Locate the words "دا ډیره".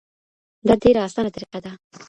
0.67-0.99